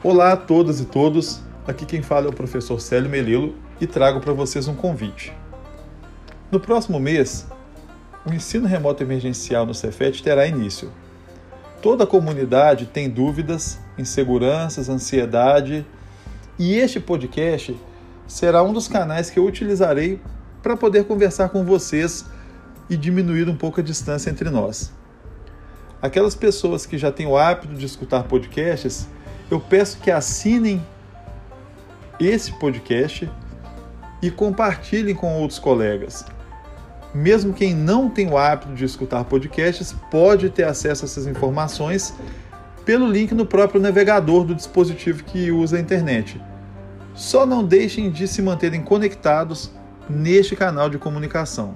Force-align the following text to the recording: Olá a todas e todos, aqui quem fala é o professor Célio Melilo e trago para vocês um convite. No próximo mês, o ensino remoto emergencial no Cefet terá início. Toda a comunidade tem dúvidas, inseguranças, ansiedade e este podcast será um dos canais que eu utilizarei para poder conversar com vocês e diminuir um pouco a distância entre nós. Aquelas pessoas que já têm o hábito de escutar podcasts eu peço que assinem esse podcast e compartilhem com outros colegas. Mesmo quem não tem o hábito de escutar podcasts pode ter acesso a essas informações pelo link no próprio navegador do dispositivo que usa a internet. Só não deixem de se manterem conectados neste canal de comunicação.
Olá 0.00 0.34
a 0.34 0.36
todas 0.36 0.78
e 0.78 0.84
todos, 0.84 1.40
aqui 1.66 1.84
quem 1.84 2.02
fala 2.02 2.26
é 2.26 2.28
o 2.28 2.32
professor 2.32 2.80
Célio 2.80 3.10
Melilo 3.10 3.56
e 3.80 3.86
trago 3.86 4.20
para 4.20 4.32
vocês 4.32 4.68
um 4.68 4.74
convite. 4.74 5.34
No 6.52 6.60
próximo 6.60 7.00
mês, 7.00 7.48
o 8.24 8.32
ensino 8.32 8.68
remoto 8.68 9.02
emergencial 9.02 9.66
no 9.66 9.74
Cefet 9.74 10.22
terá 10.22 10.46
início. 10.46 10.92
Toda 11.82 12.04
a 12.04 12.06
comunidade 12.06 12.86
tem 12.86 13.10
dúvidas, 13.10 13.80
inseguranças, 13.98 14.88
ansiedade 14.88 15.84
e 16.56 16.76
este 16.76 17.00
podcast 17.00 17.76
será 18.24 18.62
um 18.62 18.72
dos 18.72 18.86
canais 18.86 19.30
que 19.30 19.40
eu 19.40 19.44
utilizarei 19.44 20.20
para 20.62 20.76
poder 20.76 21.06
conversar 21.06 21.48
com 21.48 21.64
vocês 21.64 22.24
e 22.88 22.96
diminuir 22.96 23.48
um 23.48 23.56
pouco 23.56 23.80
a 23.80 23.82
distância 23.82 24.30
entre 24.30 24.48
nós. 24.48 24.92
Aquelas 26.00 26.36
pessoas 26.36 26.86
que 26.86 26.96
já 26.96 27.10
têm 27.10 27.26
o 27.26 27.36
hábito 27.36 27.74
de 27.74 27.84
escutar 27.84 28.22
podcasts 28.22 29.08
eu 29.50 29.58
peço 29.58 29.98
que 29.98 30.10
assinem 30.10 30.84
esse 32.20 32.52
podcast 32.58 33.30
e 34.20 34.30
compartilhem 34.30 35.14
com 35.14 35.40
outros 35.40 35.58
colegas. 35.58 36.24
Mesmo 37.14 37.54
quem 37.54 37.74
não 37.74 38.10
tem 38.10 38.30
o 38.30 38.36
hábito 38.36 38.74
de 38.74 38.84
escutar 38.84 39.24
podcasts 39.24 39.94
pode 40.10 40.50
ter 40.50 40.64
acesso 40.64 41.04
a 41.04 41.06
essas 41.06 41.26
informações 41.26 42.14
pelo 42.84 43.10
link 43.10 43.32
no 43.32 43.46
próprio 43.46 43.80
navegador 43.80 44.44
do 44.44 44.54
dispositivo 44.54 45.24
que 45.24 45.50
usa 45.50 45.76
a 45.76 45.80
internet. 45.80 46.40
Só 47.14 47.46
não 47.46 47.64
deixem 47.64 48.10
de 48.10 48.28
se 48.28 48.42
manterem 48.42 48.82
conectados 48.82 49.72
neste 50.08 50.54
canal 50.54 50.88
de 50.88 50.98
comunicação. 50.98 51.74